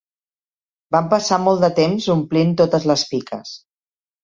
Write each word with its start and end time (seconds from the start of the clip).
Vam 0.95 1.09
passar 1.11 1.39
molt 1.43 1.61
de 1.65 1.69
temps 1.81 2.09
omplint 2.17 2.57
totes 2.65 2.91
les 2.95 3.07
piques 3.13 3.55